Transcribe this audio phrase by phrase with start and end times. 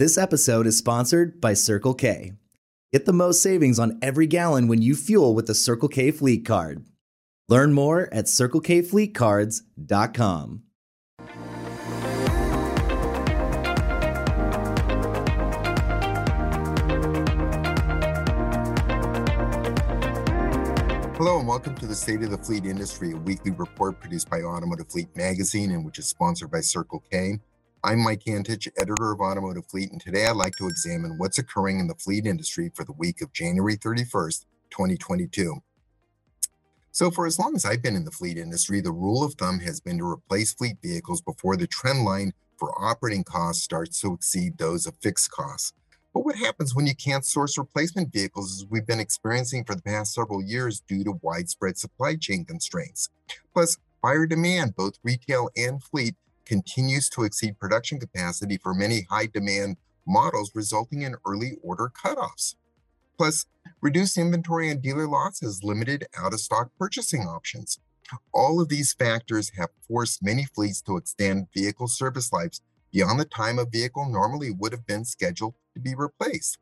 [0.00, 2.32] This episode is sponsored by Circle K.
[2.90, 6.42] Get the most savings on every gallon when you fuel with the Circle K Fleet
[6.42, 6.86] Card.
[7.50, 10.62] Learn more at CircleKFleetCards.com.
[21.18, 24.40] Hello and welcome to the State of the Fleet Industry, a weekly report produced by
[24.40, 27.38] Automotive Fleet Magazine and which is sponsored by Circle K.
[27.82, 31.80] I'm Mike Antich, editor of Automotive Fleet, and today I'd like to examine what's occurring
[31.80, 35.62] in the fleet industry for the week of January 31st, 2022.
[36.90, 39.60] So, for as long as I've been in the fleet industry, the rule of thumb
[39.60, 44.12] has been to replace fleet vehicles before the trend line for operating costs starts to
[44.12, 45.72] exceed those of fixed costs.
[46.12, 49.82] But what happens when you can't source replacement vehicles, as we've been experiencing for the
[49.82, 53.08] past several years due to widespread supply chain constraints?
[53.54, 56.14] Plus, buyer demand, both retail and fleet,
[56.50, 62.56] continues to exceed production capacity for many high demand models, resulting in early order cutoffs.
[63.16, 63.46] Plus,
[63.80, 67.78] reduced inventory and dealer lots has limited out of stock purchasing options.
[68.34, 72.60] All of these factors have forced many fleets to extend vehicle service lives
[72.92, 76.58] beyond the time a vehicle normally would have been scheduled to be replaced.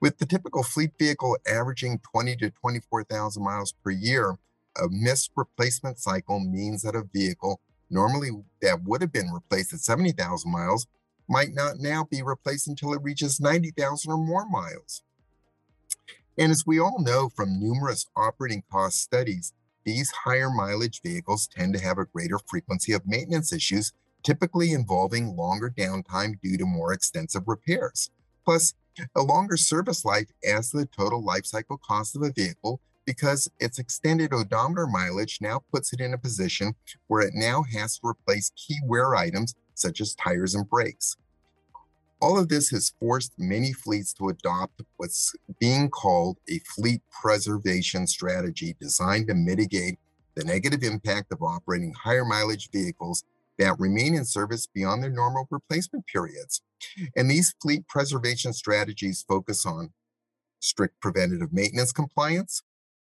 [0.00, 4.38] With the typical fleet vehicle averaging 20 to 24,000 miles per year,
[4.80, 7.60] a missed replacement cycle means that a vehicle
[7.92, 10.86] normally that would have been replaced at 70,000 miles
[11.28, 15.02] might not now be replaced until it reaches 90,000 or more miles.
[16.38, 19.52] And as we all know from numerous operating cost studies,
[19.84, 25.36] these higher mileage vehicles tend to have a greater frequency of maintenance issues, typically involving
[25.36, 28.10] longer downtime due to more extensive repairs.
[28.44, 28.74] Plus,
[29.14, 33.50] a longer service life adds to the total life cycle cost of a vehicle because
[33.58, 36.74] its extended odometer mileage now puts it in a position
[37.06, 41.16] where it now has to replace key wear items such as tires and brakes.
[42.20, 48.06] All of this has forced many fleets to adopt what's being called a fleet preservation
[48.06, 49.98] strategy designed to mitigate
[50.36, 53.24] the negative impact of operating higher mileage vehicles
[53.58, 56.62] that remain in service beyond their normal replacement periods.
[57.16, 59.92] And these fleet preservation strategies focus on
[60.60, 62.62] strict preventative maintenance compliance,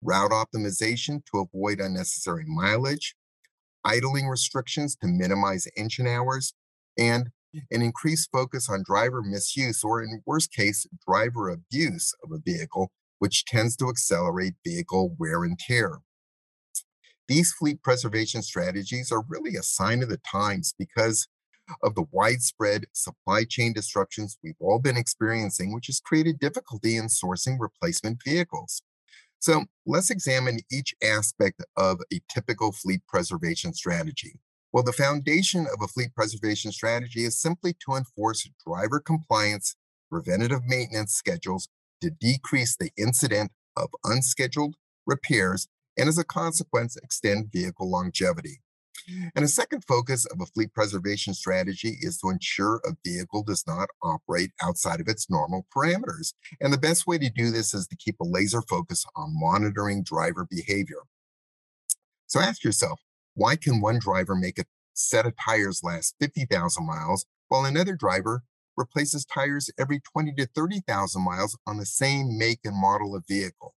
[0.02, 3.16] route optimization to avoid unnecessary mileage,
[3.84, 6.54] idling restrictions to minimize engine hours,
[6.98, 7.30] and
[7.72, 12.92] an increased focus on driver misuse or, in worst case, driver abuse of a vehicle,
[13.20, 16.00] which tends to accelerate vehicle wear and tear.
[17.28, 21.28] These fleet preservation strategies are really a sign of the times because
[21.84, 27.08] of the widespread supply chain disruptions we've all been experiencing, which has created difficulty in
[27.08, 28.82] sourcing replacement vehicles.
[29.40, 34.40] So let's examine each aspect of a typical fleet preservation strategy.
[34.74, 39.76] Well, the foundation of a fleet preservation strategy is simply to enforce driver compliance,
[40.12, 41.70] preventative maintenance schedules
[42.02, 48.62] to decrease the incident of unscheduled repairs and as a consequence, extend vehicle longevity.
[49.08, 53.66] And a second focus of a fleet preservation strategy is to ensure a vehicle does
[53.66, 56.34] not operate outside of its normal parameters.
[56.60, 60.04] And the best way to do this is to keep a laser focus on monitoring
[60.04, 61.04] driver behavior.
[62.28, 63.00] So ask yourself,
[63.36, 68.44] why can one driver make a set of tires last 50,000 miles while another driver
[68.76, 73.74] replaces tires every 20 to 30,000 miles on the same make and model of vehicle?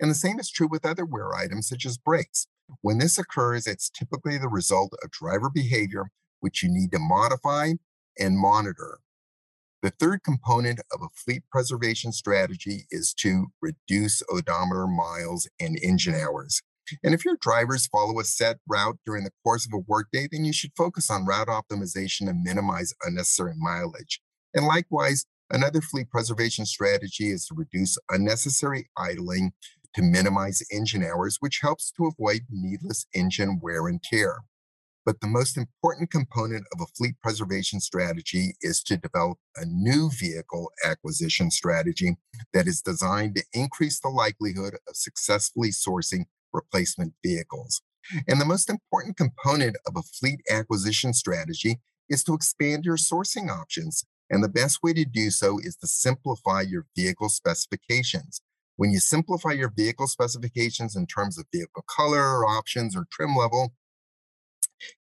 [0.00, 2.48] And the same is true with other wear items such as brakes.
[2.80, 7.72] When this occurs, it's typically the result of driver behavior, which you need to modify
[8.18, 8.98] and monitor.
[9.82, 16.14] The third component of a fleet preservation strategy is to reduce odometer miles and engine
[16.14, 16.62] hours.
[17.02, 20.44] And if your drivers follow a set route during the course of a workday, then
[20.44, 24.20] you should focus on route optimization and minimize unnecessary mileage.
[24.54, 29.52] And likewise, another fleet preservation strategy is to reduce unnecessary idling
[29.94, 34.42] to minimize engine hours, which helps to avoid needless engine wear and tear.
[35.04, 40.10] But the most important component of a fleet preservation strategy is to develop a new
[40.10, 42.16] vehicle acquisition strategy
[42.54, 47.82] that is designed to increase the likelihood of successfully sourcing replacement vehicles.
[48.28, 53.48] And the most important component of a fleet acquisition strategy is to expand your sourcing
[53.48, 54.04] options.
[54.30, 58.40] And the best way to do so is to simplify your vehicle specifications.
[58.76, 63.74] When you simplify your vehicle specifications in terms of vehicle color, options, or trim level,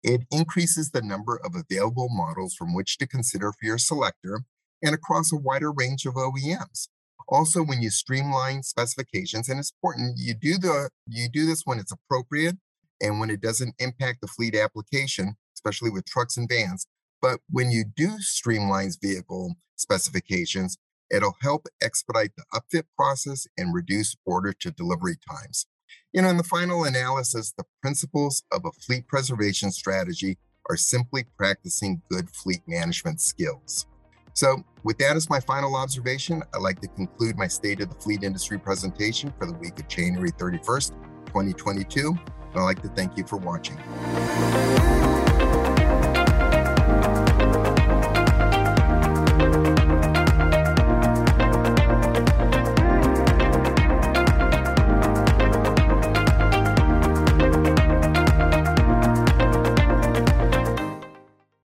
[0.03, 4.43] it increases the number of available models from which to consider for your selector
[4.83, 6.89] and across a wider range of OEMs.
[7.27, 11.79] Also, when you streamline specifications, and it's important you do the you do this when
[11.79, 12.57] it's appropriate
[12.99, 16.87] and when it doesn't impact the fleet application, especially with trucks and vans.
[17.21, 20.77] But when you do streamlines vehicle specifications,
[21.11, 25.67] it'll help expedite the upfit process and reduce order to delivery times.
[26.13, 30.37] You know, in the final analysis, the principles of a fleet preservation strategy
[30.69, 33.85] are simply practicing good fleet management skills.
[34.33, 37.99] So, with that as my final observation, I'd like to conclude my State of the
[37.99, 40.91] Fleet Industry presentation for the week of January 31st,
[41.27, 42.07] 2022.
[42.07, 43.77] And I'd like to thank you for watching.